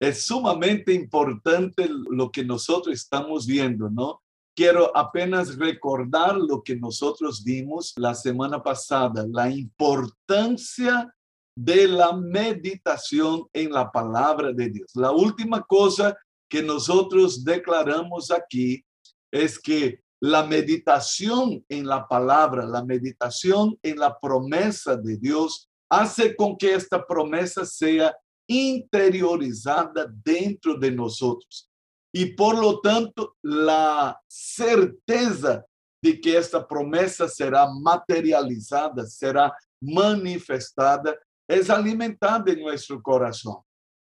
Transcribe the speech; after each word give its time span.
es 0.00 0.26
sumamente 0.26 0.92
importante 0.92 1.88
lo 1.88 2.30
que 2.30 2.44
nosotros 2.44 2.94
estamos 2.94 3.46
viendo, 3.46 3.88
¿no? 3.88 4.22
Quiero 4.54 4.96
apenas 4.96 5.56
recordar 5.56 6.36
lo 6.36 6.62
que 6.62 6.76
nosotros 6.76 7.44
vimos 7.44 7.92
la 7.96 8.14
semana 8.14 8.62
pasada, 8.62 9.26
la 9.30 9.50
importancia 9.50 11.12
de 11.58 11.88
la 11.88 12.12
meditación 12.12 13.46
en 13.52 13.72
la 13.72 13.90
palabra 13.90 14.52
de 14.52 14.70
Dios. 14.70 14.90
La 14.94 15.10
última 15.10 15.62
cosa 15.62 16.16
que 16.48 16.62
nosotros 16.62 17.44
declaramos 17.44 18.30
aquí 18.30 18.84
es 19.30 19.58
que 19.58 20.00
la 20.20 20.44
meditación 20.44 21.64
en 21.68 21.86
la 21.86 22.06
palabra, 22.06 22.64
la 22.64 22.84
meditación 22.84 23.78
en 23.82 23.98
la 23.98 24.18
promesa 24.18 24.96
de 24.96 25.16
Dios, 25.18 25.68
hace 25.90 26.34
con 26.34 26.56
que 26.56 26.74
esta 26.74 27.06
promesa 27.06 27.64
sea 27.64 28.16
interiorizada 28.46 30.06
dentro 30.24 30.76
de 30.76 30.90
nosotros. 30.90 31.70
Y 32.12 32.26
por 32.34 32.56
lo 32.56 32.80
tanto, 32.80 33.36
la 33.42 34.18
certeza 34.26 35.64
de 36.02 36.20
que 36.20 36.36
esta 36.36 36.66
promesa 36.66 37.28
será 37.28 37.68
materializada, 37.68 39.04
será 39.06 39.52
manifestada, 39.80 41.16
es 41.48 41.68
alimentada 41.68 42.50
en 42.52 42.60
nuestro 42.60 43.02
corazón. 43.02 43.56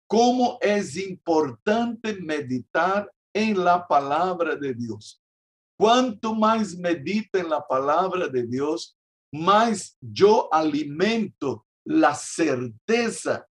Cómo 0.08 0.58
es 0.62 0.96
importante 0.98 2.14
meditar 2.22 3.12
en 3.34 3.64
la 3.64 3.86
palabra 3.88 4.56
de 4.56 4.74
Dios. 4.74 5.22
Cuanto 5.78 6.34
más 6.34 6.76
medita 6.76 7.40
en 7.40 7.50
la 7.50 7.66
palabra 7.66 8.28
de 8.28 8.46
Dios, 8.46 8.98
más 9.32 9.98
yo 10.02 10.48
alimento 10.52 11.66
la 11.86 12.14
certeza 12.16 13.49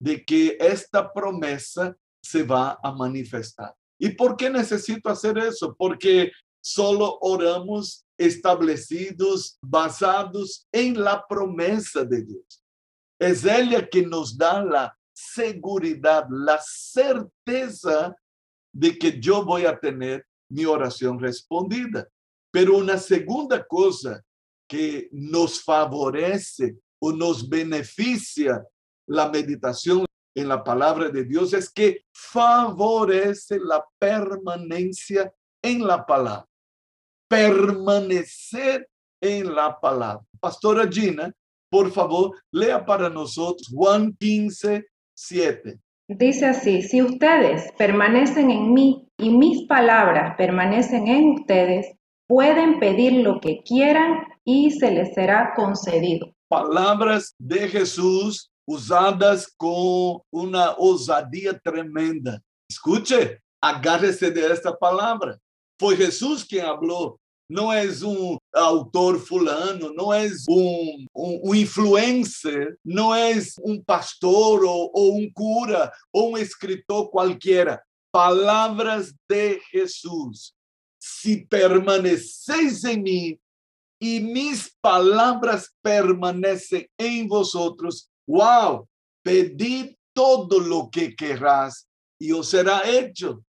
de 0.00 0.24
que 0.24 0.56
esta 0.60 1.12
promesa 1.12 1.96
se 2.22 2.42
va 2.42 2.78
a 2.82 2.92
manifestar. 2.92 3.74
¿Y 3.98 4.10
por 4.10 4.36
qué 4.36 4.48
necesito 4.48 5.08
hacer 5.08 5.38
eso? 5.38 5.74
Porque 5.76 6.30
solo 6.60 7.18
oramos 7.20 8.04
establecidos, 8.16 9.58
basados 9.60 10.66
en 10.72 11.02
la 11.02 11.24
promesa 11.26 12.04
de 12.04 12.22
Dios. 12.22 12.64
Es 13.18 13.44
ella 13.44 13.88
que 13.88 14.06
nos 14.06 14.36
da 14.36 14.62
la 14.62 14.96
seguridad, 15.12 16.26
la 16.30 16.60
certeza 16.64 18.14
de 18.72 18.96
que 18.96 19.18
yo 19.18 19.44
voy 19.44 19.64
a 19.64 19.78
tener 19.78 20.24
mi 20.48 20.64
oración 20.64 21.18
respondida. 21.18 22.08
Pero 22.52 22.76
una 22.76 22.98
segunda 22.98 23.64
cosa 23.66 24.22
que 24.68 25.08
nos 25.10 25.62
favorece 25.62 26.76
o 27.00 27.12
nos 27.12 27.48
beneficia 27.48 28.64
la 29.08 29.28
meditación 29.30 30.04
en 30.34 30.48
la 30.48 30.62
palabra 30.62 31.08
de 31.08 31.24
Dios 31.24 31.52
es 31.52 31.70
que 31.70 32.02
favorece 32.12 33.58
la 33.58 33.84
permanencia 33.98 35.32
en 35.62 35.86
la 35.86 36.06
palabra. 36.06 36.46
Permanecer 37.28 38.88
en 39.20 39.54
la 39.54 39.78
palabra. 39.80 40.24
Pastora 40.40 40.88
Gina, 40.88 41.32
por 41.70 41.90
favor, 41.90 42.36
lea 42.52 42.84
para 42.84 43.08
nosotros 43.08 43.68
Juan 43.74 44.14
15, 44.18 44.86
7. 45.14 45.78
Dice 46.08 46.46
así, 46.46 46.82
si 46.82 47.02
ustedes 47.02 47.70
permanecen 47.76 48.50
en 48.50 48.72
mí 48.72 49.08
y 49.18 49.30
mis 49.30 49.66
palabras 49.66 50.36
permanecen 50.38 51.06
en 51.08 51.30
ustedes, 51.32 51.86
pueden 52.26 52.78
pedir 52.78 53.24
lo 53.24 53.40
que 53.40 53.62
quieran 53.62 54.26
y 54.44 54.70
se 54.70 54.90
les 54.90 55.12
será 55.14 55.52
concedido. 55.54 56.32
Palabras 56.48 57.34
de 57.38 57.68
Jesús 57.68 58.50
usadas 58.68 59.48
con 59.56 60.20
una 60.30 60.74
osadía 60.76 61.58
tremenda. 61.58 62.42
Escuche, 62.68 63.40
agárrese 63.62 64.30
de 64.30 64.52
esta 64.52 64.76
palabra. 64.76 65.38
Fue 65.80 65.96
Jesús 65.96 66.44
quien 66.44 66.66
habló 66.66 67.18
não 67.48 67.72
és 67.72 68.02
um 68.02 68.36
autor 68.52 69.18
fulano, 69.18 69.92
não 69.94 70.12
és 70.12 70.44
um, 70.48 71.06
um, 71.16 71.48
um 71.50 71.54
influencer, 71.54 72.76
não 72.84 73.14
és 73.14 73.54
um 73.64 73.82
pastor 73.82 74.62
ou, 74.64 74.90
ou 74.92 75.16
um 75.16 75.30
cura 75.32 75.90
ou 76.12 76.32
um 76.32 76.38
escritor 76.38 77.08
qualquer. 77.08 77.82
Palavras 78.12 79.14
de 79.28 79.60
Jesus. 79.72 80.52
Se 81.00 81.46
permaneceis 81.46 82.84
em 82.84 83.02
mim 83.02 83.38
e 84.00 84.20
minhas 84.20 84.70
palavras 84.82 85.70
permanecem 85.82 86.88
em 86.98 87.26
vosotros, 87.26 88.08
uau, 88.28 88.86
pedi 89.24 89.96
todo 90.12 90.60
lo 90.60 90.88
que 90.90 91.16
querrás 91.16 91.86
e 92.20 92.32
os 92.34 92.50
será 92.50 92.88
hecho. 92.88 93.42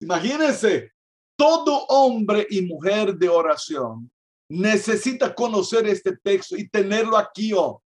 Imagínense, 0.00 0.92
todo 1.36 1.86
hombre 1.88 2.46
y 2.50 2.62
mujer 2.62 3.14
de 3.16 3.28
oración 3.28 4.10
necesita 4.48 5.34
conocer 5.34 5.86
este 5.86 6.16
texto 6.16 6.56
y 6.56 6.68
tenerlo 6.68 7.16
aquí 7.16 7.52
oh, 7.54 7.82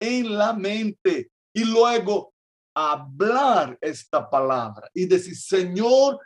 en 0.00 0.36
la 0.36 0.52
mente 0.52 1.30
y 1.54 1.64
luego 1.64 2.32
hablar 2.74 3.78
esta 3.80 4.28
palabra 4.28 4.88
y 4.94 5.06
decir, 5.06 5.36
Señor, 5.36 6.18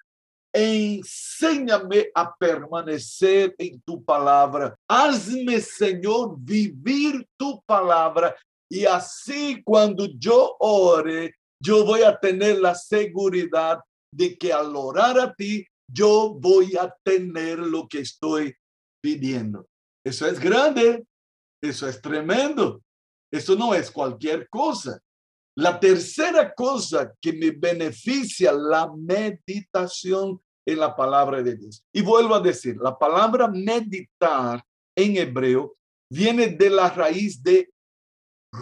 enséñame 0.52 2.08
a 2.14 2.34
permanecer 2.34 3.54
en 3.58 3.80
tu 3.82 4.02
palabra. 4.02 4.74
Hazme, 4.88 5.60
Señor, 5.60 6.36
vivir 6.38 7.26
tu 7.36 7.60
palabra. 7.62 8.34
Y 8.70 8.84
así 8.84 9.62
cuando 9.62 10.06
yo 10.18 10.56
ore, 10.58 11.34
yo 11.62 11.84
voy 11.84 12.02
a 12.02 12.18
tener 12.18 12.58
la 12.58 12.74
seguridad 12.74 13.80
de 14.12 14.36
que 14.36 14.52
al 14.52 14.74
orar 14.74 15.18
a 15.18 15.34
ti, 15.34 15.66
yo 15.88 16.34
voy 16.38 16.76
a 16.76 16.94
tener 17.04 17.58
lo 17.58 17.86
que 17.86 18.00
estoy 18.00 18.54
pidiendo. 19.02 19.66
Eso 20.04 20.26
es 20.26 20.40
grande, 20.40 21.04
eso 21.62 21.88
es 21.88 22.00
tremendo, 22.00 22.82
eso 23.32 23.56
no 23.56 23.74
es 23.74 23.90
cualquier 23.90 24.48
cosa. 24.48 25.00
La 25.56 25.80
tercera 25.80 26.52
cosa 26.52 27.12
que 27.20 27.32
me 27.32 27.50
beneficia 27.50 28.52
la 28.52 28.90
meditación 28.94 30.40
en 30.66 30.78
la 30.78 30.94
palabra 30.94 31.42
de 31.42 31.56
Dios. 31.56 31.84
Y 31.92 32.02
vuelvo 32.02 32.34
a 32.34 32.40
decir, 32.40 32.76
la 32.76 32.98
palabra 32.98 33.48
meditar 33.48 34.62
en 34.96 35.16
hebreo 35.16 35.76
viene 36.10 36.48
de 36.48 36.70
la 36.70 36.90
raíz 36.90 37.42
de 37.42 37.70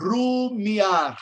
rumiar. 0.01 1.17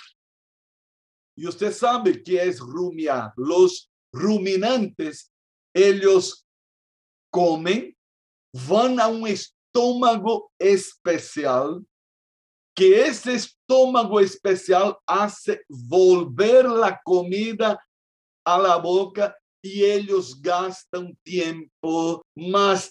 Y 1.37 1.47
usted 1.47 1.73
sabe 1.73 2.23
qué 2.23 2.43
es 2.43 2.61
rumiar. 2.61 3.33
Los 3.37 3.91
ruminantes 4.13 5.33
ellos 5.75 6.47
comen, 7.31 7.97
van 8.69 9.01
a 9.01 9.09
un 9.09 9.27
estómago 9.27 10.53
especial, 10.59 11.85
que 12.75 13.07
ese 13.07 13.35
estómago 13.35 14.21
especial 14.21 14.97
hace 15.07 15.63
volver 15.69 16.67
la 16.67 17.01
comida 17.03 17.83
a 18.45 18.59
la 18.59 18.77
boca 18.77 19.37
y 19.63 19.85
ellos 19.85 20.41
gastan 20.41 21.17
tiempo 21.23 22.23
masticando 22.35 22.85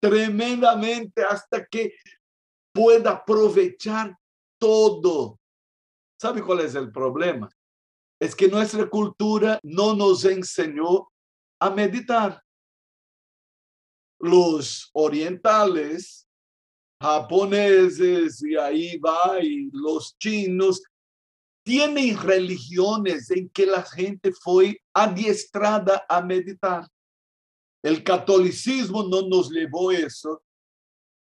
tremendamente 0.00 1.22
hasta 1.22 1.64
que 1.66 1.92
pueda 2.74 3.12
aprovechar 3.12 4.18
todo. 4.58 5.38
¿Sabe 6.20 6.42
cuál 6.42 6.60
es 6.60 6.74
el 6.74 6.92
problema? 6.92 7.48
es 8.24 8.34
que 8.34 8.48
nuestra 8.48 8.88
cultura 8.88 9.60
no 9.62 9.94
nos 9.94 10.24
enseñó 10.24 11.10
a 11.60 11.70
meditar. 11.70 12.42
Los 14.18 14.88
orientales, 14.94 16.26
japoneses, 17.00 18.42
y 18.42 18.56
ahí 18.56 18.96
va, 18.98 19.38
y 19.42 19.68
los 19.72 20.16
chinos, 20.18 20.82
tienen 21.62 22.16
religiones 22.18 23.30
en 23.30 23.50
que 23.50 23.66
la 23.66 23.82
gente 23.82 24.32
fue 24.32 24.80
adiestrada 24.94 26.04
a 26.08 26.22
meditar. 26.22 26.88
El 27.82 28.02
catolicismo 28.02 29.02
no 29.02 29.28
nos 29.28 29.50
llevó 29.50 29.92
eso. 29.92 30.42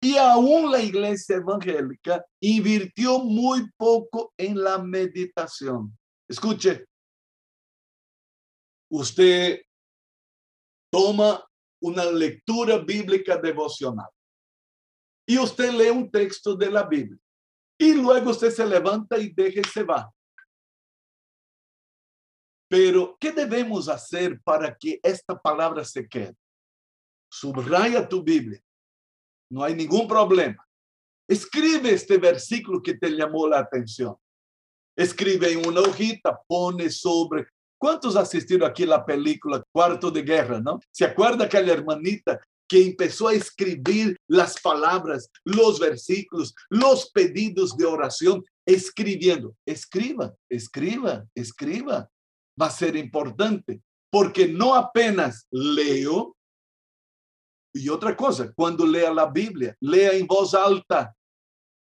Y 0.03 0.17
aún 0.17 0.69
la 0.69 0.81
iglesia 0.81 1.37
evangélica 1.37 2.25
invirtió 2.41 3.19
muy 3.19 3.71
poco 3.77 4.33
en 4.35 4.61
la 4.61 4.77
meditación. 4.77 5.97
Escuche, 6.27 6.85
usted 8.91 9.61
toma 10.91 11.41
una 11.81 12.03
lectura 12.03 12.79
bíblica 12.79 13.37
devocional 13.37 14.09
y 15.25 15.37
usted 15.37 15.71
lee 15.71 15.89
un 15.89 16.11
texto 16.11 16.53
de 16.53 16.69
la 16.69 16.83
Biblia 16.83 17.19
y 17.79 17.93
luego 17.93 18.31
usted 18.31 18.51
se 18.51 18.65
levanta 18.65 19.17
y 19.17 19.29
deja 19.29 19.61
y 19.61 19.63
se 19.63 19.83
va. 19.83 20.13
Pero, 22.67 23.15
¿qué 23.21 23.31
debemos 23.31 23.87
hacer 23.87 24.41
para 24.41 24.75
que 24.75 24.99
esta 25.01 25.39
palabra 25.39 25.85
se 25.85 26.05
quede? 26.09 26.35
Subraya 27.31 28.05
tu 28.05 28.21
Biblia. 28.21 28.61
No 29.53 29.63
hay 29.63 29.75
ningún 29.75 30.07
problema. 30.07 30.67
Escribe 31.29 31.91
este 31.91 32.17
versículo 32.17 32.81
que 32.81 32.95
te 32.95 33.11
llamó 33.11 33.47
la 33.47 33.59
atención. 33.59 34.15
escribe 34.95 35.51
en 35.51 35.67
una 35.67 35.81
hojita, 35.81 36.41
pone 36.47 36.89
sobre. 36.89 37.45
¿Cuántos 37.79 38.15
asistido 38.15 38.65
aquí 38.65 38.83
la 38.83 39.05
película 39.05 39.63
Cuarto 39.71 40.09
de 40.09 40.23
Guerra, 40.23 40.59
no? 40.59 40.79
¿Se 40.91 41.05
acuerda 41.05 41.45
aquella 41.45 41.73
hermanita 41.73 42.39
que 42.67 42.83
empezó 42.83 43.27
a 43.27 43.33
escribir 43.33 44.17
las 44.27 44.59
palabras, 44.59 45.29
los 45.43 45.79
versículos, 45.79 46.55
los 46.69 47.11
pedidos 47.11 47.77
de 47.77 47.85
oración, 47.85 48.43
escribiendo? 48.65 49.55
Escriba, 49.67 50.33
escriba, 50.49 51.25
escriba. 51.35 52.09
Va 52.59 52.67
a 52.67 52.71
ser 52.71 52.95
importante, 52.95 53.81
porque 54.11 54.47
no 54.47 54.73
apenas 54.73 55.45
leo, 55.51 56.35
y 57.73 57.89
otra 57.89 58.15
cosa, 58.15 58.51
cuando 58.55 58.85
lea 58.85 59.11
la 59.13 59.25
Biblia, 59.25 59.75
lea 59.81 60.13
en 60.13 60.27
voz 60.27 60.53
alta. 60.53 61.13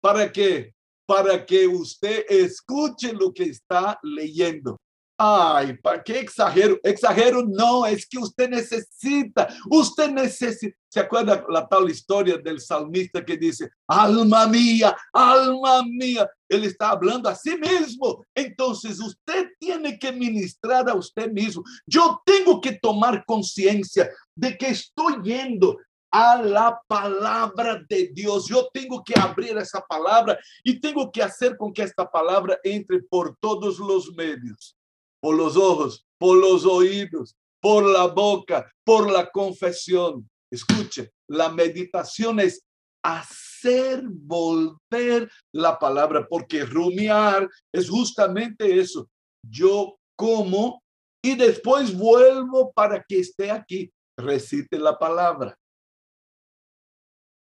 ¿Para 0.00 0.30
qué? 0.30 0.72
Para 1.06 1.44
que 1.44 1.66
usted 1.66 2.24
escuche 2.28 3.12
lo 3.12 3.32
que 3.32 3.44
está 3.44 3.98
leyendo. 4.02 4.78
Ay, 5.18 5.76
¿para 5.76 6.02
qué 6.02 6.20
exagero? 6.20 6.78
Exagero 6.82 7.44
no, 7.44 7.84
es 7.84 8.06
que 8.06 8.16
usted 8.16 8.48
necesita, 8.48 9.48
usted 9.68 10.10
necesita. 10.10 10.74
¿Se 10.88 11.00
acuerda 11.00 11.44
la 11.48 11.68
tal 11.68 11.90
historia 11.90 12.38
del 12.38 12.58
salmista 12.58 13.22
que 13.22 13.36
dice, 13.36 13.68
alma 13.86 14.46
mía, 14.46 14.96
alma 15.12 15.82
mía? 15.82 16.26
Él 16.50 16.64
está 16.64 16.90
hablando 16.90 17.28
a 17.28 17.34
sí 17.34 17.56
mismo. 17.56 18.22
Entonces 18.34 19.00
usted 19.00 19.48
tiene 19.58 19.98
que 19.98 20.12
ministrar 20.12 20.90
a 20.90 20.94
usted 20.94 21.30
mismo. 21.32 21.64
Yo 21.86 22.20
tengo 22.26 22.60
que 22.60 22.72
tomar 22.72 23.24
conciencia 23.24 24.10
de 24.34 24.58
que 24.58 24.68
estoy 24.68 25.14
yendo 25.22 25.78
a 26.10 26.42
la 26.42 26.78
palabra 26.86 27.82
de 27.88 28.10
Dios. 28.12 28.48
Yo 28.48 28.68
tengo 28.74 29.02
que 29.02 29.18
abrir 29.18 29.56
esa 29.56 29.80
palabra 29.80 30.38
y 30.62 30.78
tengo 30.78 31.10
que 31.10 31.22
hacer 31.22 31.56
con 31.56 31.72
que 31.72 31.82
esta 31.82 32.10
palabra 32.10 32.58
entre 32.62 33.00
por 33.00 33.36
todos 33.40 33.78
los 33.78 34.12
medios 34.14 34.76
por 35.20 35.36
los 35.36 35.56
ojos, 35.56 36.06
por 36.18 36.36
los 36.38 36.64
oídos, 36.64 37.36
por 37.60 37.84
la 37.84 38.06
boca, 38.06 38.72
por 38.84 39.10
la 39.10 39.30
confesión. 39.30 40.28
Escuche, 40.50 41.12
la 41.28 41.50
meditación 41.50 42.40
es 42.40 42.64
hacer 43.02 44.02
volver 44.06 45.30
la 45.52 45.78
palabra, 45.78 46.26
porque 46.28 46.64
rumiar 46.64 47.48
es 47.72 47.88
justamente 47.88 48.78
eso. 48.78 49.08
Yo 49.48 49.96
como 50.16 50.82
y 51.22 51.34
después 51.36 51.96
vuelvo 51.96 52.72
para 52.72 53.02
que 53.02 53.20
esté 53.20 53.50
aquí. 53.50 53.92
Recite 54.18 54.78
la 54.78 54.98
palabra. 54.98 55.56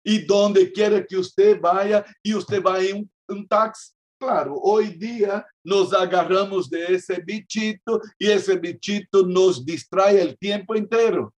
Y 0.04 0.20
donde 0.26 0.72
quiera 0.72 1.04
que 1.06 1.18
usted 1.18 1.60
vaya 1.60 2.06
y 2.24 2.34
usted 2.34 2.62
va 2.64 2.82
en 2.82 3.10
un, 3.28 3.48
taxi, 3.48 3.92
Claro, 4.18 4.56
hoy 4.56 4.96
día 4.98 5.46
nos 5.64 5.94
agarramos 5.94 6.70
de 6.70 6.96
ese 6.96 7.22
bichito 7.22 8.02
y 8.18 8.30
ese 8.30 8.58
bichito 8.58 9.24
nos 9.24 9.66
distrae 9.66 10.22
el 10.22 10.38
tiempo 10.38 10.74
entero. 10.74 11.34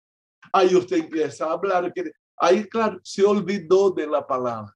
Ahí 0.53 0.75
usted 0.77 0.99
empieza 0.99 1.47
a 1.47 1.53
hablar, 1.53 1.93
ahí 2.37 2.65
claro, 2.69 3.01
se 3.03 3.25
olvidó 3.25 3.91
de 3.91 4.07
la 4.07 4.27
palabra. 4.27 4.75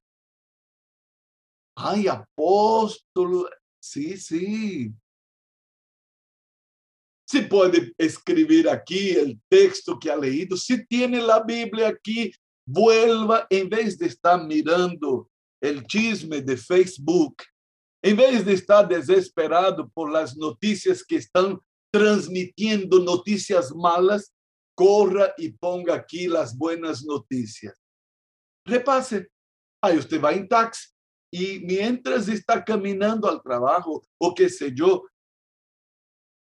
Ay, 1.75 2.07
apóstol, 2.07 3.49
sí, 3.79 4.17
sí. 4.17 4.93
Si 7.27 7.41
puede 7.43 7.93
escribir 7.97 8.69
aquí 8.69 9.11
el 9.11 9.39
texto 9.49 9.97
que 9.97 10.11
ha 10.11 10.17
leído, 10.17 10.57
si 10.57 10.85
tiene 10.85 11.21
la 11.21 11.41
Biblia 11.41 11.87
aquí, 11.87 12.33
vuelva 12.65 13.47
en 13.49 13.69
vez 13.69 13.97
de 13.97 14.07
estar 14.07 14.43
mirando 14.45 15.29
el 15.61 15.85
chisme 15.85 16.41
de 16.41 16.57
Facebook, 16.57 17.35
Em 18.03 18.15
vez 18.15 18.43
de 18.43 18.53
estar 18.53 18.87
desesperado 18.87 19.89
por 19.93 20.11
las 20.11 20.35
noticias 20.35 21.03
que 21.03 21.15
estão 21.15 21.61
transmitindo 21.93 22.99
notícias 23.03 23.69
malas, 23.69 24.31
corra 24.81 25.31
e 25.37 25.51
ponga 25.51 25.93
aqui 25.93 26.35
as 26.35 26.53
buenas 26.53 27.05
notícias. 27.05 27.77
Repasse. 28.67 29.29
Aí 29.79 29.95
você 29.97 30.17
vai 30.17 30.39
em 30.39 30.47
táxi 30.47 30.89
e, 31.31 31.59
mientras 31.59 32.27
está 32.27 32.59
caminhando 32.59 33.27
ao 33.27 33.39
trabalho, 33.39 34.01
ou 34.19 34.33
que 34.33 34.49
sei 34.49 34.73
eu, 34.75 35.07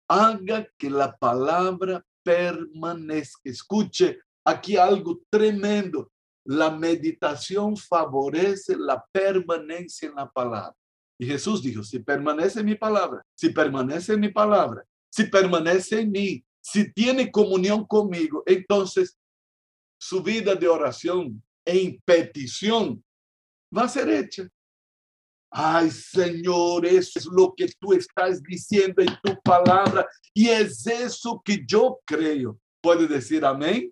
haga 0.09 0.65
que 0.79 0.87
a 0.87 1.11
palavra 1.11 2.01
permaneça. 2.23 3.37
Escute 3.43 4.17
aqui 4.45 4.77
algo 4.77 5.21
tremendo. 5.29 6.09
La 6.47 6.71
meditação 6.71 7.75
favorece 7.75 8.73
a 8.89 9.03
permanência 9.11 10.13
na 10.13 10.25
palavra. 10.25 10.75
Y 11.19 11.25
Jesús 11.25 11.61
dijo, 11.61 11.83
si 11.83 11.99
permanece 11.99 12.61
en 12.61 12.67
mi 12.67 12.75
palabra, 12.75 13.21
si 13.35 13.49
permanece 13.49 14.13
en 14.13 14.21
mi 14.21 14.29
palabra, 14.29 14.85
si 15.09 15.25
permanece 15.25 15.99
en 15.99 16.11
mí, 16.11 16.45
si 16.71 16.91
tiene 16.93 17.31
comunión 17.31 17.85
conmigo, 17.85 18.43
entonces 18.45 19.17
su 19.99 20.21
vida 20.21 20.55
de 20.55 20.67
oración 20.67 21.43
en 21.65 21.99
petición 22.05 23.03
va 23.75 23.83
a 23.83 23.89
ser 23.89 24.09
hecha. 24.09 24.47
Ay, 25.51 25.89
Señor, 25.89 26.85
eso 26.85 27.17
es 27.17 27.25
lo 27.25 27.53
que 27.55 27.67
tú 27.79 27.93
estás 27.93 28.41
diciendo 28.43 29.01
en 29.01 29.17
tu 29.23 29.39
palabra 29.41 30.07
y 30.33 30.47
es 30.47 30.85
eso 30.85 31.41
que 31.43 31.63
yo 31.65 31.99
creo. 32.05 32.59
¿Puede 32.81 33.07
decir 33.07 33.43
amén? 33.43 33.91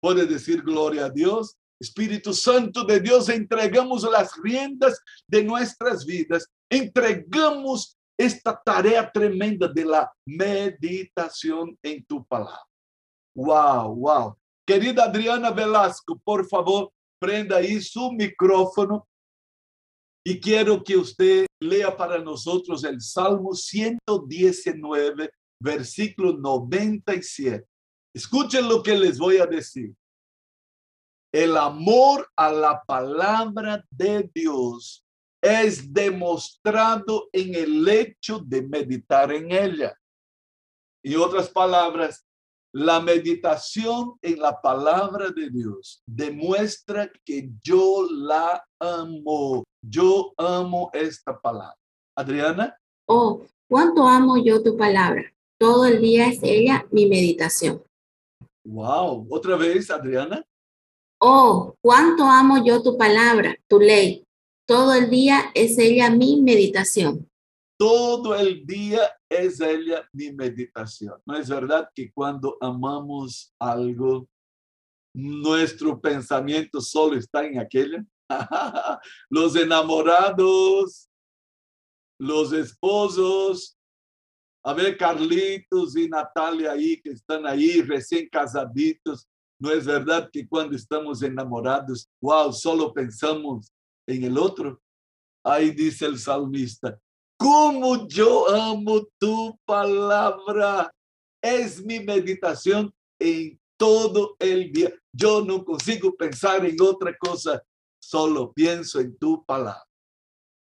¿Puede 0.00 0.26
decir 0.26 0.62
gloria 0.62 1.06
a 1.06 1.10
Dios? 1.10 1.56
Espíritu 1.80 2.32
Santo 2.32 2.84
de 2.84 3.00
Dios, 3.00 3.28
entregamos 3.28 4.02
las 4.04 4.36
riendas 4.40 5.00
de 5.26 5.42
nuestras 5.42 6.04
vidas, 6.04 6.48
entregamos 6.70 7.96
esta 8.22 8.60
tarea 8.64 9.10
tremenda 9.10 9.66
de 9.68 9.84
la 9.84 10.12
meditación 10.24 11.76
en 11.82 12.04
tu 12.04 12.24
palabra. 12.24 12.64
Wow, 13.34 13.96
wow. 13.96 14.38
Querida 14.66 15.04
Adriana 15.04 15.50
Velasco, 15.50 16.20
por 16.22 16.46
favor, 16.48 16.92
prenda 17.18 17.56
ahí 17.56 17.80
su 17.80 18.12
micrófono 18.12 19.08
y 20.24 20.38
quiero 20.38 20.84
que 20.84 20.96
usted 20.96 21.46
lea 21.60 21.96
para 21.96 22.18
nosotros 22.18 22.84
el 22.84 23.00
Salmo 23.00 23.54
119, 23.54 25.30
versículo 25.60 26.34
97. 26.38 27.66
Escuchen 28.14 28.68
lo 28.68 28.82
que 28.82 28.94
les 28.96 29.18
voy 29.18 29.38
a 29.38 29.46
decir. 29.46 29.92
El 31.34 31.56
amor 31.56 32.28
a 32.36 32.52
la 32.52 32.82
palabra 32.86 33.84
de 33.90 34.30
Dios 34.32 35.01
es 35.42 35.92
demostrado 35.92 37.28
en 37.32 37.54
el 37.54 37.88
hecho 37.88 38.38
de 38.38 38.62
meditar 38.62 39.32
en 39.32 39.50
ella. 39.50 39.98
En 41.04 41.18
otras 41.18 41.48
palabras, 41.48 42.24
la 42.72 43.00
meditación 43.00 44.14
en 44.22 44.40
la 44.40 44.58
palabra 44.62 45.30
de 45.30 45.50
Dios 45.50 46.00
demuestra 46.06 47.10
que 47.24 47.50
yo 47.62 48.06
la 48.10 48.64
amo. 48.80 49.64
Yo 49.84 50.32
amo 50.38 50.90
esta 50.94 51.38
palabra. 51.38 51.76
Adriana. 52.16 52.78
Oh, 53.08 53.42
cuánto 53.68 54.06
amo 54.06 54.36
yo 54.42 54.62
tu 54.62 54.76
palabra. 54.76 55.24
Todo 55.58 55.86
el 55.86 56.00
día 56.00 56.28
es 56.28 56.38
ella 56.42 56.86
mi 56.92 57.06
meditación. 57.06 57.82
Wow. 58.64 59.26
Otra 59.28 59.56
vez, 59.56 59.90
Adriana. 59.90 60.44
Oh, 61.20 61.74
cuánto 61.80 62.24
amo 62.24 62.64
yo 62.64 62.82
tu 62.82 62.96
palabra, 62.96 63.56
tu 63.68 63.80
ley. 63.80 64.24
Todo 64.66 64.94
el 64.94 65.10
día 65.10 65.50
es 65.54 65.78
ella 65.78 66.10
mi 66.10 66.40
meditación. 66.40 67.28
Todo 67.78 68.34
el 68.34 68.64
día 68.64 69.00
es 69.28 69.60
ella 69.60 70.08
mi 70.12 70.32
meditación. 70.32 71.20
¿No 71.26 71.36
es 71.36 71.48
verdad 71.48 71.88
que 71.94 72.12
cuando 72.12 72.56
amamos 72.60 73.52
algo, 73.58 74.28
nuestro 75.14 76.00
pensamiento 76.00 76.80
solo 76.80 77.16
está 77.16 77.44
en 77.44 77.58
aquella? 77.58 78.04
los 79.30 79.56
enamorados, 79.56 81.08
los 82.20 82.52
esposos, 82.52 83.76
a 84.64 84.72
ver, 84.74 84.96
Carlitos 84.96 85.96
y 85.96 86.08
Natalia 86.08 86.72
ahí 86.72 87.00
que 87.02 87.10
están 87.10 87.44
ahí 87.46 87.82
recién 87.82 88.28
casaditos, 88.28 89.28
¿No 89.62 89.70
es 89.70 89.86
verdad 89.86 90.28
que 90.32 90.48
cuando 90.48 90.74
estamos 90.74 91.22
enamorados, 91.22 92.10
wow, 92.20 92.52
solo 92.52 92.92
pensamos 92.92 93.72
en 94.12 94.24
el 94.24 94.38
otro? 94.38 94.80
Ahí 95.44 95.70
dice 95.70 96.06
el 96.06 96.18
salmista, 96.18 96.98
¿cómo 97.36 98.06
yo 98.06 98.48
amo 98.48 99.06
tu 99.18 99.58
palabra? 99.64 100.90
Es 101.42 101.84
mi 101.84 102.00
meditación 102.00 102.92
en 103.18 103.58
todo 103.76 104.36
el 104.38 104.70
día. 104.72 104.94
Yo 105.12 105.44
no 105.44 105.64
consigo 105.64 106.14
pensar 106.14 106.64
en 106.64 106.80
otra 106.80 107.16
cosa, 107.18 107.60
solo 108.00 108.52
pienso 108.52 109.00
en 109.00 109.16
tu 109.16 109.44
palabra. 109.44 109.84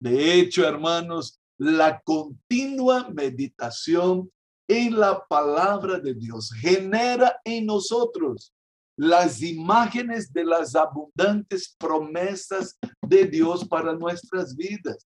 De 0.01 0.35
hecho, 0.35 0.67
hermanos, 0.67 1.39
la 1.59 2.01
continua 2.01 3.09
meditación 3.11 4.31
en 4.69 4.99
la 4.99 5.23
palabra 5.27 5.99
de 5.99 6.15
Dios 6.15 6.51
genera 6.59 7.39
en 7.45 7.67
nosotros 7.67 8.54
las 8.97 9.43
imágenes 9.43 10.33
de 10.33 10.45
las 10.45 10.75
abundantes 10.75 11.75
promesas 11.79 12.79
de 13.03 13.27
Dios 13.27 13.67
para 13.67 13.93
nuestras 13.93 14.55
vidas. 14.55 15.07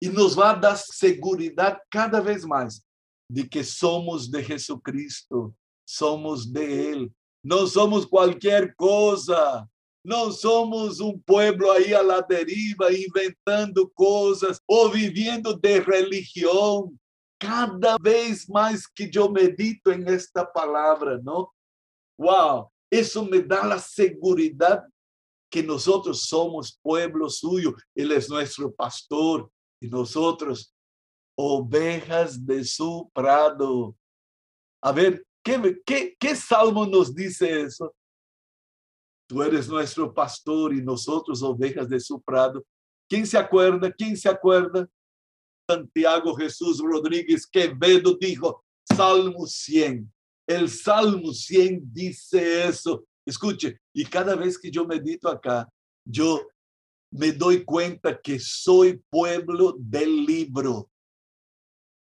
y 0.00 0.08
nos 0.08 0.36
va 0.36 0.50
a 0.50 0.56
dar 0.56 0.76
seguridad 0.76 1.78
cada 1.88 2.20
vez 2.20 2.44
más 2.44 2.84
de 3.30 3.48
que 3.48 3.62
somos 3.62 4.28
de 4.28 4.42
Jesucristo, 4.42 5.54
somos 5.86 6.52
de 6.52 6.90
Él, 6.90 7.14
no 7.44 7.66
somos 7.66 8.06
cualquier 8.06 8.74
cosa. 8.74 9.68
No 10.04 10.32
somos 10.32 10.98
un 10.98 11.22
pueblo 11.22 11.70
ahí 11.70 11.92
a 11.92 12.02
la 12.02 12.20
deriva 12.22 12.92
inventando 12.92 13.88
cosas 13.90 14.60
o 14.66 14.90
viviendo 14.90 15.54
de 15.54 15.80
religión. 15.80 16.98
Cada 17.38 17.96
vez 17.98 18.48
más 18.48 18.88
que 18.88 19.08
yo 19.08 19.28
medito 19.28 19.92
en 19.92 20.08
esta 20.08 20.50
palabra, 20.50 21.20
¿no? 21.22 21.52
Wow, 22.18 22.71
eso 22.92 23.24
me 23.24 23.40
da 23.40 23.66
la 23.66 23.78
seguridad 23.78 24.84
que 25.50 25.62
nosotros 25.62 26.26
somos 26.26 26.78
pueblo 26.82 27.30
suyo. 27.30 27.74
Él 27.94 28.12
es 28.12 28.28
nuestro 28.28 28.70
pastor 28.70 29.50
y 29.80 29.88
nosotros 29.88 30.74
ovejas 31.34 32.44
de 32.44 32.62
su 32.64 33.10
prado. 33.14 33.96
A 34.82 34.92
ver, 34.92 35.26
¿qué, 35.42 35.80
qué, 35.86 36.14
qué 36.20 36.36
salmo 36.36 36.84
nos 36.84 37.14
dice 37.14 37.62
eso? 37.62 37.94
Tú 39.26 39.42
eres 39.42 39.70
nuestro 39.70 40.12
pastor 40.12 40.74
y 40.74 40.82
nosotros 40.82 41.42
ovejas 41.42 41.88
de 41.88 41.98
su 41.98 42.20
prado. 42.20 42.62
¿Quién 43.08 43.26
se 43.26 43.38
acuerda? 43.38 43.90
¿Quién 43.90 44.18
se 44.18 44.28
acuerda? 44.28 44.86
Santiago 45.66 46.34
Jesús 46.34 46.78
Rodríguez 46.84 47.46
Quevedo 47.46 48.18
dijo, 48.20 48.62
Salmo 48.84 49.46
100. 49.46 50.12
El 50.52 50.68
Salmo 50.68 51.32
100 51.32 51.92
dice 51.94 52.68
eso. 52.68 53.06
Escuche, 53.24 53.80
y 53.94 54.04
cada 54.04 54.34
vez 54.34 54.58
que 54.58 54.70
yo 54.70 54.84
medito 54.84 55.28
acá, 55.30 55.66
yo 56.04 56.46
me 57.10 57.32
doy 57.32 57.64
cuenta 57.64 58.20
que 58.20 58.38
soy 58.38 59.02
pueblo 59.08 59.74
del 59.78 60.26
libro. 60.26 60.90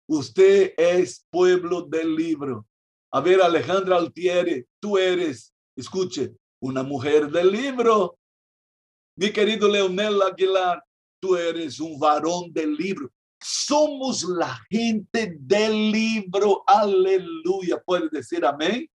Usted 0.08 0.74
es 0.78 1.26
pueblo 1.30 1.82
del 1.82 2.16
libro. 2.16 2.66
A 3.12 3.20
ver, 3.20 3.42
Alejandra 3.42 3.98
Altieri, 3.98 4.66
tú 4.80 4.98
eres, 4.98 5.54
escuche, 5.76 6.34
una 6.62 6.84
mujer 6.84 7.30
del 7.30 7.52
libro. 7.52 8.18
Mi 9.18 9.32
querido 9.32 9.68
Leonel 9.68 10.22
Aguilar, 10.22 10.82
tú 11.20 11.36
eres 11.36 11.82
un 11.82 12.00
varón 12.00 12.54
del 12.54 12.76
libro. 12.76 13.12
Somos 13.50 14.24
la 14.24 14.60
gente 14.70 15.38
del 15.40 15.90
libro. 15.90 16.66
Aleluya. 16.68 17.82
¿Puedes 17.82 18.12
decir 18.12 18.46
amén? 18.46 18.90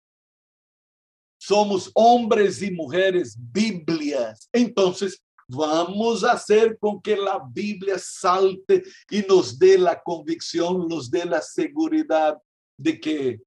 Somos 1.39 1.91
hombres 1.93 2.59
y 2.63 2.71
mujeres 2.71 3.37
Biblias. 3.39 4.49
Entonces, 4.51 5.23
vamos 5.47 6.23
a 6.23 6.31
hacer 6.31 6.79
con 6.79 6.99
que 6.99 7.15
la 7.15 7.39
Biblia 7.53 7.99
salte 7.99 8.81
y 9.11 9.21
nos 9.21 9.59
dé 9.59 9.77
la 9.77 10.01
convicción, 10.01 10.87
nos 10.87 11.11
dé 11.11 11.25
la 11.25 11.43
seguridad 11.43 12.35
de 12.75 12.99
que 12.99 13.39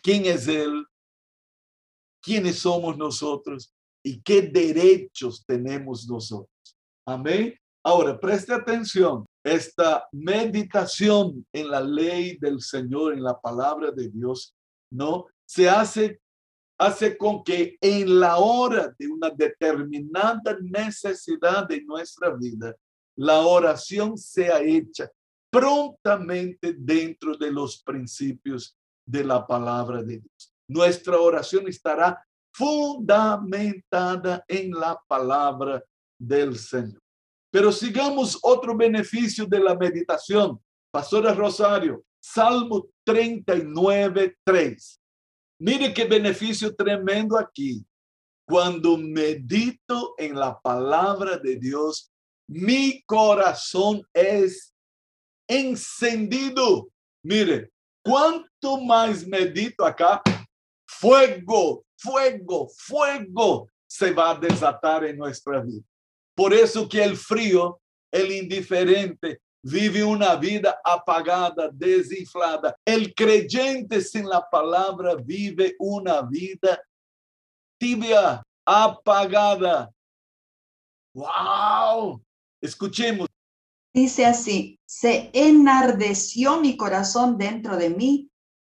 quién 0.00 0.24
es 0.26 0.46
Él, 0.46 0.86
quiénes 2.22 2.60
somos 2.60 2.96
nosotros 2.96 3.74
y 4.04 4.20
qué 4.22 4.42
derechos 4.42 5.44
tenemos 5.44 6.08
nosotros. 6.08 6.76
Amén. 7.04 7.60
Ahora, 7.84 8.18
preste 8.18 8.52
atención. 8.52 9.26
Esta 9.42 10.06
meditación 10.12 11.46
en 11.52 11.70
la 11.70 11.80
ley 11.80 12.36
del 12.38 12.60
Señor, 12.60 13.14
en 13.14 13.22
la 13.22 13.40
palabra 13.40 13.90
de 13.90 14.08
Dios, 14.10 14.54
¿no? 14.92 15.26
Se 15.46 15.68
hace, 15.68 16.20
hace 16.78 17.16
con 17.16 17.42
que 17.42 17.76
en 17.80 18.20
la 18.20 18.36
hora 18.36 18.94
de 18.98 19.06
una 19.08 19.30
determinada 19.30 20.58
necesidad 20.60 21.66
de 21.66 21.82
nuestra 21.82 22.30
vida, 22.30 22.76
la 23.16 23.40
oración 23.40 24.18
sea 24.18 24.60
hecha 24.60 25.10
prontamente 25.50 26.74
dentro 26.76 27.36
de 27.36 27.50
los 27.50 27.82
principios 27.82 28.76
de 29.06 29.24
la 29.24 29.46
palabra 29.46 30.02
de 30.02 30.18
Dios 30.18 30.50
nuestra 30.70 31.18
oración 31.18 31.66
estará 31.66 32.24
fundamentada 32.54 34.44
en 34.46 34.70
la 34.70 35.00
palabra 35.08 35.82
del 36.16 36.56
Señor. 36.56 37.00
Pero 37.50 37.72
sigamos 37.72 38.38
otro 38.42 38.76
beneficio 38.76 39.46
de 39.46 39.60
la 39.60 39.74
meditación. 39.74 40.60
Pastora 40.92 41.34
Rosario, 41.34 42.04
Salmo 42.20 42.88
39, 43.04 44.36
3. 44.44 45.00
Mire 45.60 45.92
qué 45.92 46.04
beneficio 46.04 46.74
tremendo 46.74 47.36
aquí. 47.38 47.84
Cuando 48.46 48.96
medito 48.96 50.14
en 50.18 50.34
la 50.34 50.58
palabra 50.60 51.36
de 51.38 51.56
Dios, 51.56 52.10
mi 52.48 53.02
corazón 53.02 54.02
es 54.12 54.74
encendido. 55.48 56.88
Mire, 57.22 57.70
cuanto 58.02 58.80
más 58.80 59.26
medito 59.26 59.84
acá, 59.84 60.22
fuego, 60.86 61.84
fuego, 61.96 62.68
fuego 62.76 63.68
se 63.86 64.12
va 64.12 64.30
a 64.30 64.38
desatar 64.38 65.04
en 65.04 65.18
nuestra 65.18 65.60
vida. 65.60 65.84
Por 66.34 66.54
eso 66.54 66.88
que 66.88 67.02
el 67.02 67.16
frío, 67.16 67.80
el 68.10 68.32
indiferente, 68.32 69.40
vive 69.62 70.02
una 70.02 70.36
vida 70.36 70.80
apagada, 70.84 71.70
desinflada. 71.72 72.74
El 72.84 73.14
creyente 73.14 74.00
sin 74.00 74.28
la 74.28 74.48
palabra 74.48 75.14
vive 75.16 75.74
una 75.78 76.22
vida 76.22 76.80
tibia, 77.78 78.42
apagada. 78.64 79.90
¡Wow! 81.14 82.22
Escuchemos. 82.62 83.26
Dice 83.92 84.24
así, 84.24 84.78
se 84.86 85.30
enardeció 85.32 86.60
mi 86.60 86.76
corazón 86.76 87.36
dentro 87.36 87.76
de 87.76 87.90
mí 87.90 88.30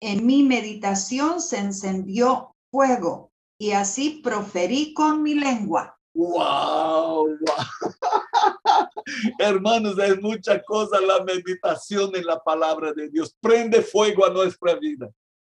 en 0.02 0.25
mi 0.25 0.42
meditación 0.42 1.42
se 1.42 1.59
encendió 1.59 2.57
fuego 2.71 3.33
y 3.59 3.73
así 3.73 4.23
proferí 4.25 4.95
con 4.95 5.23
mi 5.23 5.35
lengua. 5.35 6.00
¡Wow! 6.20 7.34
Hermanos, 9.38 9.98
es 9.98 10.20
mucha 10.20 10.62
cosa 10.62 11.00
la 11.00 11.24
meditación 11.24 12.14
en 12.14 12.26
la 12.26 12.38
palabra 12.38 12.92
de 12.92 13.08
Dios. 13.08 13.34
Prende 13.40 13.80
fuego 13.80 14.26
a 14.26 14.30
nuestra 14.30 14.74
vida. 14.74 15.10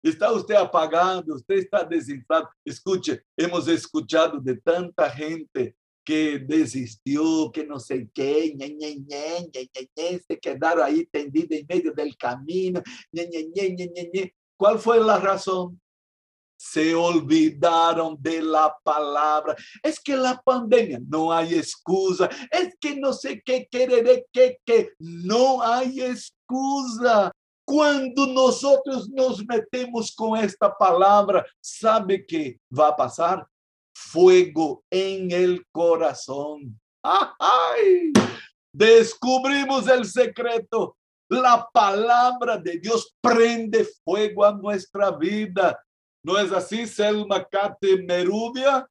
Está 0.03 0.31
usted 0.31 0.53
apagado, 0.53 1.33
usted 1.33 1.55
está 1.55 1.83
desinflado. 1.83 2.47
Escuche, 2.63 3.23
hemos 3.35 3.67
escuchado 3.67 4.39
de 4.39 4.55
tanta 4.57 5.09
gente 5.09 5.75
que 6.05 6.37
desistió, 6.37 7.51
que 7.51 7.65
no 7.65 7.79
sé 7.79 8.07
qué, 8.13 8.53
ñe, 8.55 8.69
ñe, 8.69 8.97
ñe, 8.97 10.19
se 10.27 10.39
quedaron 10.39 10.85
ahí 10.85 11.07
tendidos 11.07 11.57
en 11.57 11.65
medio 11.67 11.91
del 11.91 12.15
camino, 12.17 12.83
¿Cuál 14.57 14.77
fue 14.77 14.99
la 14.99 15.19
razón? 15.19 15.81
Se 16.63 16.93
olvidaron 16.93 18.15
de 18.19 18.41
la 18.41 18.75
palabra. 18.83 19.55
Es 19.81 19.99
que 19.99 20.15
la 20.15 20.39
pandemia, 20.41 20.99
no 21.07 21.31
hay 21.31 21.55
excusa. 21.55 22.29
Es 22.51 22.75
que 22.79 22.95
no 22.95 23.13
sé 23.13 23.41
qué 23.43 23.67
quereré, 23.69 24.25
que, 24.31 24.91
no 24.99 25.61
hay 25.61 26.01
excusa. 26.01 27.31
Cuando 27.65 28.27
nosotros 28.27 29.09
nos 29.09 29.45
metemos 29.45 30.13
con 30.13 30.37
esta 30.37 30.75
palabra, 30.77 31.45
¿sabe 31.59 32.25
qué 32.25 32.59
va 32.71 32.89
a 32.89 32.95
pasar? 32.95 33.47
fuego 33.93 34.83
en 34.89 35.31
el 35.31 35.65
corazón. 35.71 36.79
¡Ay! 37.03 38.11
Descubrimos 38.73 39.87
el 39.87 40.05
secreto. 40.05 40.95
La 41.29 41.67
palabra 41.71 42.57
de 42.57 42.77
Dios 42.77 43.15
prende 43.21 43.87
fuego 44.03 44.45
a 44.45 44.53
nuestra 44.53 45.11
vida. 45.11 45.79
¿No 46.23 46.37
es 46.37 46.51
así, 46.51 46.85
Selma 46.85 47.43
Cate 47.45 48.03
Merubia? 48.03 48.87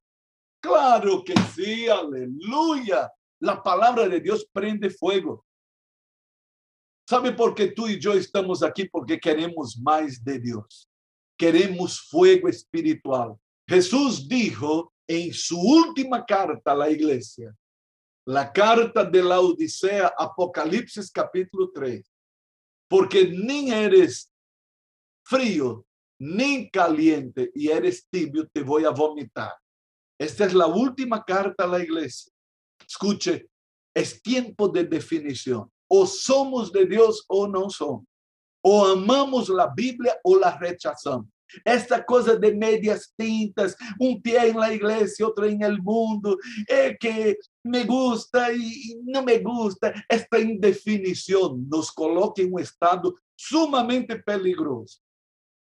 Claro 0.60 1.22
que 1.24 1.34
sí, 1.54 1.88
aleluya. 1.88 3.10
La 3.40 3.62
palabra 3.62 4.08
de 4.08 4.20
Dios 4.20 4.46
prende 4.52 4.90
fuego. 4.90 5.44
¿Sabe 7.08 7.32
por 7.32 7.54
qué 7.54 7.68
tú 7.68 7.88
y 7.88 7.98
yo 7.98 8.12
estamos 8.12 8.62
aquí? 8.62 8.84
Porque 8.84 9.18
queremos 9.18 9.78
más 9.78 10.22
de 10.22 10.38
Dios. 10.38 10.88
Queremos 11.36 12.00
fuego 12.00 12.48
espiritual. 12.48 13.36
Jesús 13.66 14.28
dijo 14.28 14.92
en 15.08 15.32
su 15.32 15.58
última 15.58 16.24
carta 16.24 16.72
a 16.72 16.76
la 16.76 16.90
iglesia, 16.90 17.54
la 18.26 18.52
carta 18.52 19.04
de 19.04 19.22
la 19.22 19.40
Odisea, 19.40 20.12
Apocalipsis 20.18 21.10
capítulo 21.10 21.70
3, 21.72 22.04
porque 22.88 23.28
ni 23.28 23.72
eres 23.72 24.32
frío 25.24 25.84
ni 26.20 26.70
caliente 26.70 27.50
y 27.54 27.68
eres 27.68 28.06
tibio, 28.10 28.46
te 28.52 28.62
voy 28.62 28.84
a 28.84 28.90
vomitar. 28.90 29.54
Esta 30.18 30.44
es 30.44 30.52
la 30.52 30.66
última 30.66 31.24
carta 31.24 31.64
a 31.64 31.66
la 31.66 31.82
iglesia. 31.82 32.30
Escuche, 32.86 33.48
es 33.94 34.22
tiempo 34.22 34.68
de 34.68 34.84
definición. 34.84 35.70
O 35.88 36.06
somos 36.06 36.70
de 36.70 36.84
Dios 36.84 37.24
o 37.26 37.48
no 37.48 37.70
somos. 37.70 38.04
O 38.62 38.84
amamos 38.84 39.48
la 39.48 39.72
Biblia 39.74 40.18
o 40.22 40.36
la 40.36 40.56
rechazamos. 40.58 41.26
Esta 41.64 42.04
cosa 42.04 42.36
de 42.36 42.54
medias 42.54 43.12
tintas, 43.16 43.74
un 43.98 44.20
pie 44.20 44.50
en 44.50 44.58
la 44.58 44.72
iglesia, 44.72 45.26
otro 45.26 45.46
en 45.46 45.62
el 45.62 45.80
mundo, 45.82 46.38
eh, 46.68 46.96
que 47.00 47.36
me 47.64 47.84
gusta 47.84 48.52
y, 48.52 49.00
no 49.04 49.22
me 49.22 49.38
gusta. 49.38 49.92
Esta 50.08 50.38
indefinición 50.38 51.66
nos 51.68 51.90
coloca 51.90 52.42
en 52.42 52.52
un 52.52 52.60
estado 52.60 53.16
sumamente 53.34 54.16
peligroso. 54.16 55.00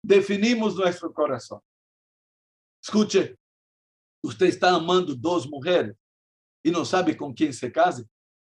Definimos 0.03 0.75
nuestro 0.75 1.13
corazón. 1.13 1.61
Escuche, 2.83 3.37
usted 4.21 4.47
está 4.47 4.75
amando 4.75 5.15
dos 5.15 5.47
mujeres 5.47 5.95
y 6.61 6.71
no 6.71 6.83
sabe 6.83 7.15
con 7.15 7.33
quién 7.33 7.53
se 7.53 7.71
case. 7.71 8.03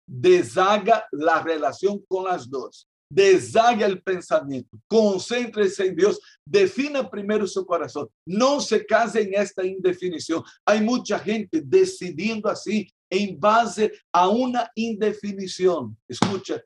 Deshaga 0.07 1.07
la 1.13 1.43
relación 1.43 2.03
con 2.09 2.25
las 2.25 2.49
dos. 2.49 2.89
Deshaga 3.11 3.85
el 3.85 4.03
pensamiento. 4.03 4.79
Concéntrese 4.89 5.87
en 5.87 5.97
Dios. 5.97 6.19
Defina 6.47 7.09
primero 7.11 7.47
su 7.47 7.67
corazón. 7.67 8.09
No 8.27 8.59
se 8.59 8.87
case 8.87 9.21
en 9.21 9.35
esta 9.35 9.65
indefinición. 9.65 10.43
Hay 10.65 10.81
mucha 10.81 11.19
gente 11.19 11.61
decidiendo 11.63 12.49
así 12.49 12.91
en 13.11 13.39
base 13.39 13.93
a 14.11 14.31
una 14.31 14.71
indefinición. 14.75 15.95
Escucha, 16.09 16.63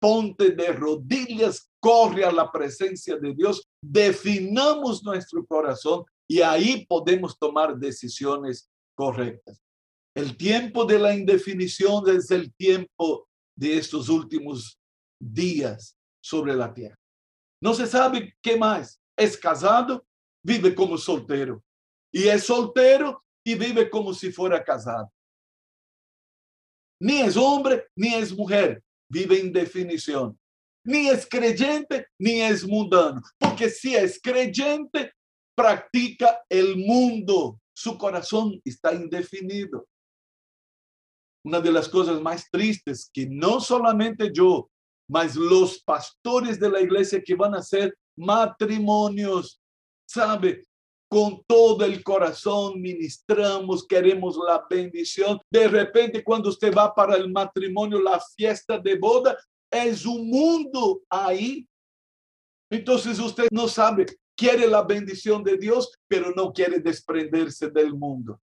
ponte 0.00 0.50
de 0.50 0.72
rodillas, 0.72 1.69
corre 1.80 2.24
a 2.24 2.32
la 2.32 2.50
presencia 2.50 3.16
de 3.16 3.34
Dios, 3.34 3.66
definamos 3.82 5.02
nuestro 5.02 5.44
corazón 5.46 6.04
y 6.28 6.40
ahí 6.42 6.86
podemos 6.86 7.36
tomar 7.38 7.76
decisiones 7.76 8.70
correctas. 8.94 9.60
El 10.14 10.36
tiempo 10.36 10.84
de 10.84 10.98
la 10.98 11.14
indefinición 11.14 12.08
es 12.14 12.30
el 12.30 12.52
tiempo 12.54 13.26
de 13.56 13.78
estos 13.78 14.08
últimos 14.08 14.78
días 15.20 15.96
sobre 16.22 16.54
la 16.54 16.72
tierra. 16.72 16.96
No 17.62 17.74
se 17.74 17.86
sabe 17.86 18.34
qué 18.42 18.56
más. 18.56 19.00
Es 19.16 19.36
casado, 19.36 20.04
vive 20.44 20.74
como 20.74 20.96
soltero. 20.96 21.62
Y 22.12 22.28
es 22.28 22.44
soltero 22.44 23.22
y 23.44 23.54
vive 23.54 23.88
como 23.88 24.14
si 24.14 24.32
fuera 24.32 24.62
casado. 24.62 25.10
Ni 27.00 27.20
es 27.20 27.36
hombre, 27.36 27.86
ni 27.96 28.14
es 28.14 28.36
mujer. 28.36 28.82
Vive 29.08 29.40
en 29.40 29.52
definición. 29.52 30.38
Ni 30.84 31.08
es 31.08 31.26
creyente, 31.26 32.06
ni 32.18 32.40
es 32.40 32.66
mundano. 32.66 33.20
Porque 33.38 33.68
si 33.68 33.94
es 33.94 34.20
creyente, 34.20 35.12
practica 35.54 36.42
el 36.48 36.76
mundo. 36.76 37.58
Su 37.74 37.98
corazón 37.98 38.60
está 38.64 38.94
indefinido. 38.94 39.86
Una 41.44 41.60
de 41.60 41.72
las 41.72 41.88
cosas 41.88 42.20
más 42.20 42.50
tristes 42.50 43.10
que 43.12 43.26
no 43.26 43.60
solamente 43.60 44.30
yo, 44.32 44.70
mas 45.08 45.34
los 45.36 45.82
pastores 45.82 46.60
de 46.60 46.70
la 46.70 46.80
iglesia 46.80 47.22
que 47.22 47.34
van 47.34 47.54
a 47.54 47.58
hacer 47.58 47.96
matrimonios, 48.16 49.60
sabe, 50.06 50.66
con 51.10 51.42
todo 51.44 51.84
el 51.84 52.04
corazón 52.04 52.80
ministramos, 52.80 53.84
queremos 53.84 54.38
la 54.46 54.64
bendición. 54.70 55.40
De 55.50 55.66
repente, 55.66 56.22
cuando 56.22 56.50
usted 56.50 56.72
va 56.72 56.94
para 56.94 57.16
el 57.16 57.30
matrimonio, 57.32 58.00
la 58.00 58.20
fiesta 58.36 58.78
de 58.78 58.96
boda, 58.96 59.36
es 59.70 60.04
un 60.04 60.28
mundo 60.28 61.02
ahí. 61.08 61.68
Entonces 62.70 63.18
usted 63.18 63.48
no 63.50 63.68
sabe, 63.68 64.06
quiere 64.36 64.66
la 64.66 64.82
bendición 64.82 65.42
de 65.42 65.56
Dios, 65.56 65.92
pero 66.08 66.32
no 66.34 66.52
quiere 66.52 66.78
desprenderse 66.78 67.70
del 67.70 67.94
mundo. 67.94 68.40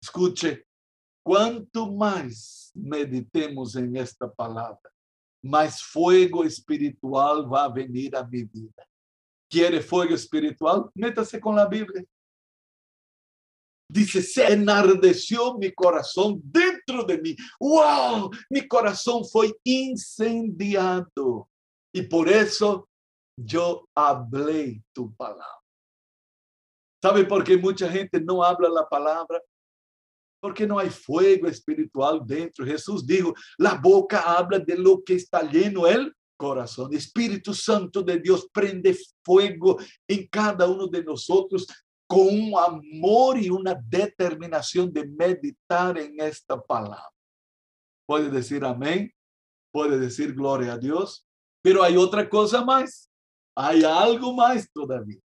Escuche, 0.00 0.66
cuanto 1.22 1.92
más 1.92 2.70
meditemos 2.74 3.76
en 3.76 3.96
esta 3.96 4.30
palabra, 4.30 4.90
más 5.42 5.82
fuego 5.82 6.44
espiritual 6.44 7.52
va 7.52 7.64
a 7.64 7.72
venir 7.72 8.16
a 8.16 8.24
mi 8.24 8.44
vida. 8.44 8.86
¿Quiere 9.48 9.80
fuego 9.80 10.14
espiritual? 10.14 10.90
Métase 10.94 11.40
con 11.40 11.56
la 11.56 11.66
Biblia. 11.66 12.04
Dice, 13.88 14.22
se 14.22 14.50
enardeció 14.50 15.58
mi 15.58 15.70
corazón 15.72 16.40
dentro 16.42 16.71
de 17.06 17.18
mí. 17.18 17.36
¡Wow! 17.58 18.30
Mi 18.50 18.68
corazón 18.68 19.24
fue 19.24 19.52
incendiado. 19.64 21.48
Y 21.94 22.02
por 22.02 22.28
eso 22.28 22.88
yo 23.36 23.88
hablé 23.94 24.82
tu 24.92 25.14
palabra. 25.14 25.46
¿Sabe 27.02 27.24
por 27.24 27.42
qué 27.42 27.56
mucha 27.56 27.90
gente 27.90 28.20
no 28.20 28.44
habla 28.44 28.68
la 28.68 28.88
palabra? 28.88 29.40
Porque 30.40 30.66
no 30.66 30.78
hay 30.78 30.90
fuego 30.90 31.48
espiritual 31.48 32.20
dentro. 32.24 32.64
Jesús 32.64 33.06
dijo, 33.06 33.34
la 33.58 33.74
boca 33.74 34.20
habla 34.20 34.58
de 34.58 34.76
lo 34.76 35.02
que 35.02 35.14
está 35.14 35.42
lleno 35.42 35.86
el 35.86 36.14
corazón. 36.36 36.94
Espíritu 36.94 37.54
Santo 37.54 38.02
de 38.02 38.18
Dios 38.18 38.48
prende 38.52 38.96
fuego 39.24 39.78
en 40.08 40.26
cada 40.28 40.66
uno 40.68 40.86
de 40.86 41.02
nosotros 41.04 41.66
con 42.12 42.28
un 42.28 42.52
amor 42.58 43.38
y 43.38 43.48
una 43.48 43.74
determinación 43.88 44.92
de 44.92 45.06
meditar 45.06 45.96
en 45.96 46.20
esta 46.20 46.60
palabra. 46.60 47.10
Puede 48.06 48.28
decir 48.28 48.62
amén, 48.66 49.10
puede 49.72 49.98
decir 49.98 50.34
gloria 50.34 50.74
a 50.74 50.78
Dios, 50.78 51.26
pero 51.62 51.82
hay 51.82 51.96
otra 51.96 52.28
cosa 52.28 52.62
más, 52.62 53.10
hay 53.56 53.82
algo 53.82 54.34
más 54.34 54.70
todavía. 54.70 55.20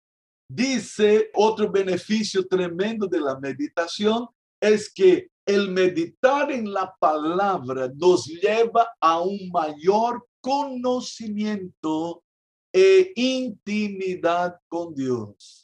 Dice 0.46 1.30
otro 1.32 1.72
beneficio 1.72 2.46
tremendo 2.46 3.06
de 3.06 3.18
la 3.18 3.40
meditación 3.40 4.28
es 4.60 4.92
que 4.92 5.28
el 5.46 5.70
meditar 5.70 6.50
en 6.50 6.70
la 6.70 6.94
palabra 7.00 7.90
nos 7.94 8.26
lleva 8.26 8.90
a 9.00 9.20
un 9.20 9.50
mayor 9.50 10.26
conocimiento 10.42 12.22
e 12.70 13.10
intimidad 13.16 14.58
con 14.68 14.94
Dios. 14.94 15.63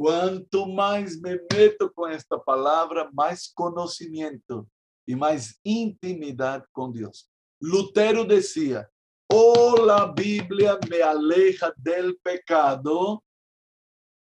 Cuanto 0.00 0.66
más 0.66 1.18
me 1.18 1.38
meto 1.54 1.92
con 1.92 2.10
esta 2.10 2.42
palabra, 2.42 3.10
más 3.12 3.52
conocimiento 3.54 4.66
y 5.06 5.14
más 5.14 5.60
intimidad 5.62 6.64
con 6.72 6.90
Dios. 6.90 7.28
Lutero 7.60 8.24
decía, 8.24 8.88
o 9.28 9.84
la 9.84 10.10
Biblia 10.10 10.78
me 10.88 11.02
aleja 11.02 11.74
del 11.76 12.16
pecado, 12.16 13.22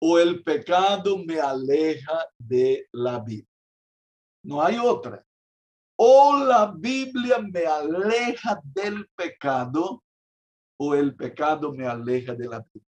o 0.00 0.18
el 0.20 0.44
pecado 0.44 1.18
me 1.18 1.40
aleja 1.40 2.24
de 2.38 2.86
la 2.92 3.18
vida. 3.18 3.48
No 4.44 4.62
hay 4.62 4.78
otra 4.78 5.26
o 5.96 6.44
la 6.44 6.72
Biblia 6.76 7.38
me 7.40 7.64
aleja 7.64 8.60
del 8.62 9.08
pecado 9.16 10.04
o 10.78 10.94
el 10.94 11.16
pecado 11.16 11.72
me 11.72 11.86
aleja 11.86 12.34
de 12.34 12.46
la 12.46 12.60
vida. 12.60 12.86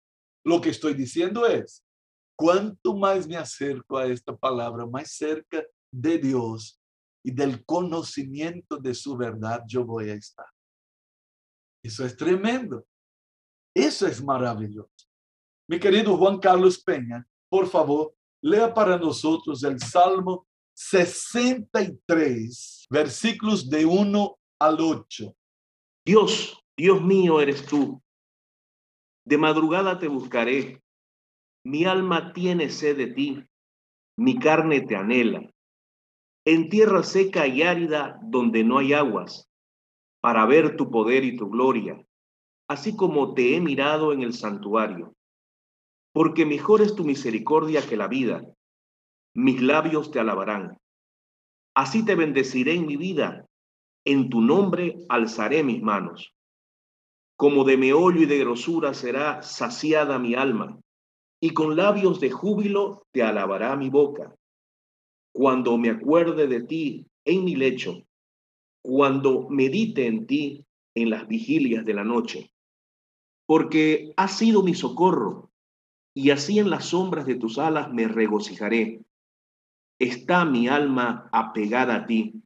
Lo 0.44 0.60
que 0.60 0.70
estoy 0.70 0.94
diciendo 0.94 1.46
es, 1.46 1.84
cuanto 2.36 2.96
más 2.96 3.26
me 3.26 3.36
acerco 3.36 3.98
a 3.98 4.06
esta 4.06 4.36
palabra, 4.36 4.86
más 4.86 5.12
cerca 5.12 5.64
de 5.92 6.18
Dios 6.18 6.80
y 7.24 7.30
del 7.30 7.64
conocimiento 7.64 8.76
de 8.76 8.94
su 8.94 9.16
verdad 9.16 9.62
yo 9.66 9.84
voy 9.84 10.10
a 10.10 10.14
estar. 10.14 10.46
Eso 11.82 12.04
es 12.04 12.16
tremendo. 12.16 12.86
Eso 13.74 14.06
es 14.06 14.22
maravilloso. 14.22 14.90
Mi 15.68 15.80
querido 15.80 16.16
Juan 16.16 16.38
Carlos 16.38 16.80
Peña, 16.82 17.26
por 17.48 17.66
favor, 17.66 18.14
lea 18.42 18.72
para 18.72 18.98
nosotros 18.98 19.64
el 19.64 19.80
Salmo 19.80 20.46
63, 20.74 22.86
versículos 22.90 23.68
de 23.68 23.84
1 23.86 24.38
al 24.60 24.80
8. 24.80 25.34
Dios, 26.04 26.62
Dios 26.76 27.02
mío 27.02 27.40
eres 27.40 27.64
tú. 27.64 28.02
De 29.24 29.38
madrugada 29.38 29.98
te 29.98 30.08
buscaré. 30.08 30.83
Mi 31.64 31.84
alma 31.84 32.32
tiene 32.32 32.68
sed 32.68 32.96
de 32.96 33.06
ti. 33.08 33.44
Mi 34.16 34.38
carne 34.38 34.82
te 34.82 34.96
anhela. 34.96 35.50
En 36.44 36.68
tierra 36.68 37.02
seca 37.02 37.46
y 37.46 37.62
árida 37.62 38.18
donde 38.22 38.64
no 38.64 38.78
hay 38.78 38.92
aguas, 38.92 39.48
para 40.20 40.44
ver 40.46 40.76
tu 40.76 40.90
poder 40.90 41.24
y 41.24 41.36
tu 41.36 41.48
gloria, 41.48 42.06
así 42.68 42.94
como 42.94 43.32
te 43.34 43.56
he 43.56 43.60
mirado 43.60 44.12
en 44.12 44.22
el 44.22 44.34
santuario. 44.34 45.14
Porque 46.12 46.44
mejor 46.44 46.82
es 46.82 46.94
tu 46.94 47.04
misericordia 47.04 47.86
que 47.86 47.96
la 47.96 48.08
vida 48.08 48.44
mis 49.34 49.60
labios 49.60 50.12
te 50.12 50.20
alabarán. 50.20 50.78
Así 51.74 52.04
te 52.04 52.14
bendeciré 52.14 52.74
en 52.74 52.86
mi 52.86 52.96
vida, 52.96 53.46
en 54.04 54.30
tu 54.30 54.40
nombre 54.40 54.96
alzaré 55.08 55.64
mis 55.64 55.82
manos. 55.82 56.32
Como 57.36 57.64
de 57.64 57.76
meollo 57.76 58.20
y 58.20 58.26
de 58.26 58.38
grosura 58.38 58.94
será 58.94 59.42
saciada 59.42 60.20
mi 60.20 60.36
alma, 60.36 60.78
y 61.44 61.50
con 61.50 61.76
labios 61.76 62.20
de 62.20 62.30
júbilo 62.30 63.06
te 63.12 63.22
alabará 63.22 63.76
mi 63.76 63.90
boca. 63.90 64.34
Cuando 65.30 65.76
me 65.76 65.90
acuerde 65.90 66.46
de 66.46 66.62
ti 66.62 67.06
en 67.22 67.44
mi 67.44 67.54
lecho, 67.54 68.02
cuando 68.82 69.50
medite 69.50 70.06
en 70.06 70.26
ti 70.26 70.64
en 70.94 71.10
las 71.10 71.28
vigilias 71.28 71.84
de 71.84 71.92
la 71.92 72.02
noche, 72.02 72.50
porque 73.44 74.14
has 74.16 74.38
sido 74.38 74.62
mi 74.62 74.72
socorro, 74.72 75.50
y 76.14 76.30
así 76.30 76.58
en 76.58 76.70
las 76.70 76.86
sombras 76.86 77.26
de 77.26 77.34
tus 77.34 77.58
alas 77.58 77.92
me 77.92 78.08
regocijaré 78.08 79.02
está 79.98 80.46
mi 80.46 80.66
alma 80.66 81.28
apegada 81.30 81.96
a 81.96 82.06
ti, 82.06 82.42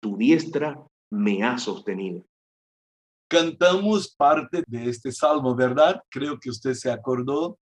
tu 0.00 0.16
diestra 0.16 0.80
me 1.10 1.42
ha 1.42 1.58
sostenido. 1.58 2.24
Cantamos 3.28 4.14
parte 4.14 4.62
de 4.68 4.88
este 4.88 5.10
salmo, 5.10 5.56
¿verdad? 5.56 6.00
Creo 6.08 6.38
que 6.38 6.50
usted 6.50 6.74
se 6.74 6.88
acordó. 6.88 7.58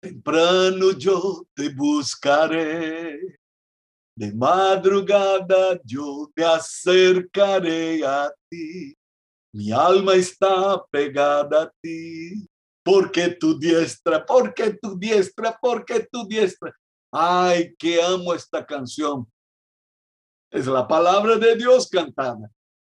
Temprano 0.00 0.92
yo 0.92 1.46
te 1.54 1.68
buscaré, 1.68 3.38
De 4.16 4.32
madrugada 4.32 5.78
yo 5.84 6.30
me 6.34 6.44
acercaré 6.44 8.04
a 8.04 8.32
ti. 8.48 8.96
Mi 9.52 9.70
alma 9.72 10.14
está 10.14 10.82
pegada 10.90 11.64
a 11.64 11.72
ti. 11.82 12.48
Porque 12.82 13.28
tu 13.28 13.58
diestra, 13.58 14.24
porque 14.24 14.72
tu 14.80 14.98
diestra, 14.98 15.58
porque 15.60 16.06
tu 16.10 16.26
diestra. 16.26 16.74
Ay, 17.12 17.74
que 17.78 18.00
amo 18.02 18.32
esta 18.32 18.64
canción. 18.64 19.26
Es 20.50 20.66
la 20.66 20.86
palabra 20.88 21.36
de 21.36 21.56
Dios 21.56 21.88
cantada. 21.88 22.50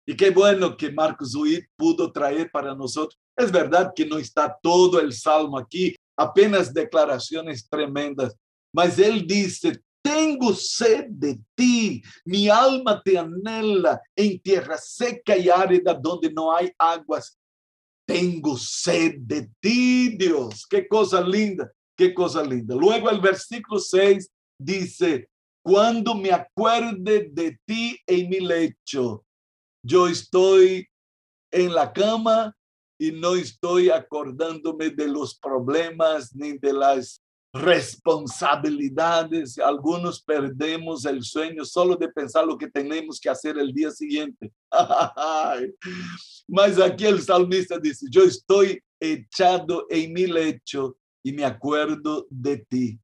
Y 0.05 0.15
qué 0.15 0.31
bueno 0.31 0.75
que 0.75 0.91
Marcos 0.91 1.35
Witt 1.35 1.65
pudo 1.75 2.11
traer 2.11 2.49
para 2.49 2.73
nosotros. 2.73 3.19
Es 3.35 3.51
verdad 3.51 3.91
que 3.95 4.05
no 4.05 4.17
está 4.17 4.57
todo 4.61 4.99
el 4.99 5.13
salmo 5.13 5.57
aquí, 5.57 5.95
apenas 6.17 6.73
declaraciones 6.73 7.67
tremendas, 7.67 8.35
mas 8.73 8.97
él 8.99 9.25
dice, 9.25 9.79
tengo 10.03 10.53
sed 10.53 11.05
de 11.09 11.39
ti, 11.55 12.03
mi 12.25 12.49
alma 12.49 13.01
te 13.01 13.17
anhela 13.17 14.01
en 14.15 14.39
tierra 14.39 14.77
seca 14.77 15.37
y 15.37 15.49
árida 15.49 15.93
donde 15.93 16.31
no 16.31 16.55
hay 16.55 16.71
aguas. 16.77 17.37
Tengo 18.05 18.57
sed 18.57 19.15
de 19.19 19.49
ti, 19.61 20.17
Dios. 20.17 20.65
Qué 20.69 20.87
cosa 20.87 21.21
linda, 21.21 21.71
qué 21.95 22.13
cosa 22.13 22.43
linda. 22.43 22.75
Luego 22.75 23.09
el 23.09 23.21
versículo 23.21 23.79
6 23.79 24.29
dice, 24.59 25.29
cuando 25.63 26.13
me 26.15 26.31
acuerde 26.31 27.29
de 27.31 27.57
ti 27.65 27.97
en 28.05 28.29
mi 28.29 28.41
lecho, 28.41 29.23
yo 29.81 30.09
estoy 30.09 30.85
en 31.49 31.73
la 31.73 31.93
cama 31.93 32.53
y 33.03 33.11
no 33.11 33.35
estoy 33.35 33.89
acordándome 33.89 34.89
de 34.89 35.09
los 35.09 35.37
problemas 35.37 36.33
ni 36.33 36.57
de 36.57 36.71
las 36.71 37.21
responsabilidades. 37.51 39.59
Algunos 39.59 40.23
perdemos 40.23 41.03
el 41.03 41.21
sueño 41.21 41.65
solo 41.65 41.97
de 41.97 42.07
pensar 42.07 42.47
lo 42.47 42.57
que 42.57 42.69
tenemos 42.69 43.19
que 43.19 43.29
hacer 43.29 43.57
el 43.57 43.73
día 43.73 43.91
siguiente. 43.91 44.53
Mas 46.47 46.79
aquí 46.79 47.03
el 47.03 47.21
salmista 47.21 47.77
dice, 47.77 48.05
yo 48.09 48.23
estoy 48.23 48.81
echado 48.97 49.85
en 49.89 50.13
mi 50.13 50.25
lecho 50.25 50.95
y 51.21 51.33
me 51.33 51.43
acuerdo 51.43 52.25
de 52.29 52.65
ti. 52.69 52.97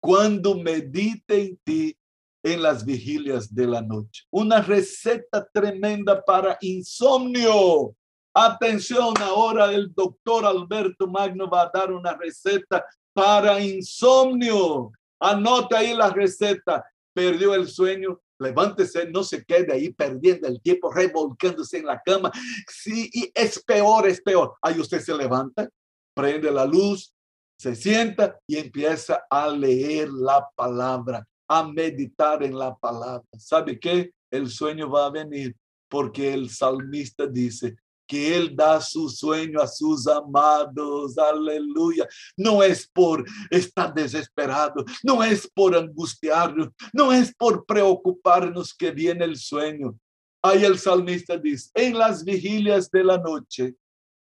Cuando 0.00 0.56
medite 0.56 1.40
en 1.40 1.56
ti 1.62 1.96
en 2.42 2.62
las 2.62 2.84
vigilias 2.84 3.54
de 3.54 3.68
la 3.68 3.80
noche. 3.80 4.24
Una 4.28 4.60
receta 4.60 5.48
tremenda 5.52 6.20
para 6.24 6.58
insomnio. 6.60 7.94
Atención, 8.38 9.14
ahora 9.22 9.72
el 9.72 9.94
doctor 9.94 10.44
Alberto 10.44 11.06
Magno 11.06 11.48
va 11.48 11.62
a 11.62 11.70
dar 11.72 11.90
una 11.90 12.14
receta 12.14 12.84
para 13.14 13.58
insomnio. 13.58 14.92
Anota 15.18 15.78
ahí 15.78 15.94
la 15.94 16.10
receta. 16.10 16.84
Perdió 17.14 17.54
el 17.54 17.66
sueño, 17.66 18.20
levántese, 18.38 19.08
no 19.08 19.24
se 19.24 19.42
quede 19.42 19.72
ahí 19.72 19.90
perdiendo 19.90 20.48
el 20.48 20.60
tiempo, 20.60 20.92
revolcándose 20.92 21.78
en 21.78 21.86
la 21.86 21.98
cama. 22.04 22.30
Sí, 22.68 23.08
y 23.10 23.32
es 23.34 23.64
peor, 23.64 24.06
es 24.06 24.20
peor. 24.20 24.54
Ahí 24.60 24.78
usted 24.78 25.00
se 25.00 25.16
levanta, 25.16 25.66
prende 26.14 26.50
la 26.50 26.66
luz, 26.66 27.14
se 27.58 27.74
sienta 27.74 28.38
y 28.46 28.58
empieza 28.58 29.24
a 29.30 29.48
leer 29.48 30.10
la 30.10 30.46
palabra, 30.54 31.26
a 31.48 31.66
meditar 31.66 32.42
en 32.42 32.58
la 32.58 32.76
palabra. 32.76 33.24
¿Sabe 33.38 33.80
qué? 33.80 34.10
El 34.30 34.50
sueño 34.50 34.90
va 34.90 35.06
a 35.06 35.10
venir 35.10 35.56
porque 35.88 36.34
el 36.34 36.50
salmista 36.50 37.26
dice, 37.26 37.78
que 38.06 38.36
Él 38.36 38.54
da 38.54 38.80
su 38.80 39.08
sueño 39.08 39.60
a 39.60 39.66
sus 39.66 40.06
amados. 40.06 41.18
Aleluya. 41.18 42.06
No 42.36 42.62
es 42.62 42.88
por 42.88 43.24
estar 43.50 43.92
desesperado, 43.92 44.84
no 45.02 45.22
es 45.22 45.50
por 45.52 45.76
angustiarnos, 45.76 46.68
no 46.92 47.12
es 47.12 47.34
por 47.34 47.64
preocuparnos 47.66 48.74
que 48.74 48.90
viene 48.90 49.24
el 49.24 49.36
sueño. 49.36 49.98
Ahí 50.42 50.64
el 50.64 50.78
salmista 50.78 51.36
dice, 51.36 51.70
en 51.74 51.98
las 51.98 52.24
vigilias 52.24 52.90
de 52.90 53.02
la 53.02 53.18
noche, 53.18 53.74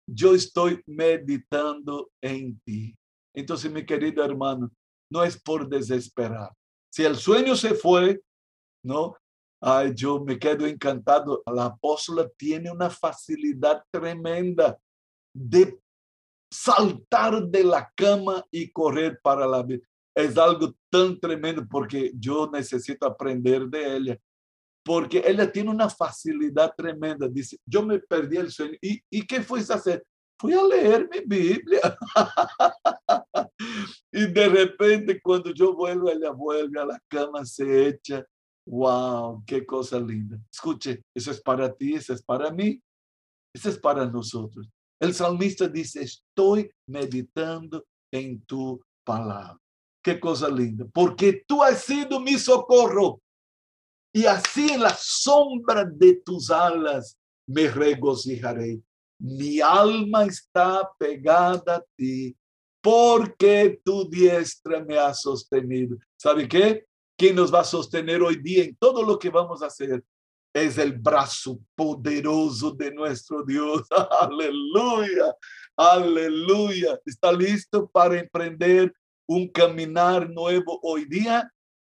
yo 0.08 0.36
estoy 0.36 0.82
meditando 0.86 2.12
en 2.22 2.60
ti. 2.62 2.96
Entonces, 3.36 3.72
mi 3.72 3.86
querido 3.86 4.24
hermano, 4.24 4.72
no 5.12 5.24
es 5.24 5.42
por 5.42 5.68
desesperar. 5.68 6.52
Si 6.92 7.04
el 7.04 7.16
sueño 7.16 7.56
se 7.56 7.74
fue, 7.74 8.22
¿no? 8.84 9.16
Ay, 9.66 9.94
yo 9.96 10.20
me 10.20 10.38
quedo 10.38 10.68
encantado. 10.68 11.42
La 11.46 11.68
apóstola 11.68 12.28
tiene 12.36 12.70
una 12.70 12.90
facilidad 12.90 13.82
tremenda 13.90 14.78
de 15.34 15.80
saltar 16.52 17.48
de 17.48 17.64
la 17.64 17.90
cama 17.96 18.46
y 18.52 18.70
correr 18.70 19.22
para 19.24 19.48
la 19.48 19.64
vida. 19.64 19.88
Es 20.14 20.38
algo 20.38 20.74
tan 20.92 21.18
tremendo 21.18 21.66
porque 21.66 22.12
yo 22.20 22.50
necesito 22.52 23.06
aprender 23.06 23.68
de 23.68 23.96
ella. 23.96 24.18
Porque 24.84 25.24
ella 25.26 25.50
tiene 25.50 25.70
una 25.70 25.90
facilidad 25.90 26.74
tremenda. 26.76 27.30
Dice, 27.30 27.58
yo 27.66 27.86
me 27.86 28.00
perdí 28.00 28.36
el 28.36 28.52
sueño. 28.52 28.78
¿Y, 28.82 29.02
y 29.10 29.26
qué 29.26 29.42
fuiste 29.42 29.72
a 29.72 29.78
hacer? 29.78 30.06
Fui 30.38 30.52
a 30.52 30.62
leer 30.62 31.08
mi 31.10 31.22
Biblia. 31.26 31.98
y 34.12 34.26
de 34.26 34.50
repente 34.50 35.22
cuando 35.22 35.54
yo 35.54 35.74
vuelvo, 35.74 36.10
ella 36.10 36.32
vuelve 36.32 36.82
a 36.82 36.86
la 36.86 37.00
cama, 37.08 37.46
se 37.46 37.88
echa 37.88 38.26
Wow, 38.66 39.44
qué 39.46 39.66
cosa 39.66 40.00
linda. 40.00 40.40
Escuche, 40.52 41.04
eso 41.14 41.32
es 41.32 41.42
para 41.42 41.74
ti, 41.74 41.96
eso 41.96 42.14
es 42.14 42.24
para 42.24 42.52
mí, 42.52 42.82
eso 43.54 43.70
es 43.70 43.78
para 43.78 44.06
nosotros. 44.06 44.68
El 45.00 45.14
salmista 45.14 45.68
dice, 45.68 46.02
estoy 46.02 46.72
meditando 46.88 47.86
en 48.12 48.42
tu 48.46 48.82
palabra. 49.04 49.60
Qué 50.02 50.20
cosa 50.20 50.50
linda, 50.50 50.86
porque 50.94 51.44
tú 51.48 51.64
has 51.64 51.84
sido 51.84 52.20
mi 52.20 52.38
socorro. 52.38 53.22
Y 54.14 54.26
así 54.26 54.70
en 54.70 54.82
la 54.82 54.96
sombra 54.98 55.86
de 55.86 56.22
tus 56.26 56.52
alas 56.52 57.18
me 57.48 57.68
regocijaré. 57.68 58.82
Mi 59.20 59.60
alma 59.60 60.26
está 60.26 60.90
pegada 60.98 61.78
a 61.78 61.84
ti, 61.96 62.36
porque 62.82 63.80
tu 63.84 64.10
diestra 64.10 64.84
me 64.84 64.98
ha 64.98 65.14
sostenido. 65.14 65.98
¿Sabe 66.18 66.48
qué? 66.48 66.86
Quien 67.24 67.38
nos 67.38 67.54
va 67.54 67.62
a 67.62 67.64
sostener 67.64 68.22
hoy 68.22 68.36
día 68.36 68.66
en 68.66 68.76
todo 68.76 69.02
lo 69.02 69.18
que 69.18 69.30
vamos 69.30 69.64
a 69.64 69.68
hacer 69.68 70.04
es 70.54 70.78
el 70.78 70.92
brazo 70.92 71.58
poderoso 71.74 72.72
de 72.72 72.94
nuestro 72.94 73.46
Dios. 73.46 73.84
Aleluya, 74.20 75.34
aleluya. 75.74 77.00
¿Está 77.06 77.32
listo 77.32 77.88
para 77.88 78.20
emprender 78.20 78.94
un 79.26 79.48
caminar 79.48 80.30
nuevo 80.30 80.82
hoy 80.84 81.06
día? 81.06 81.50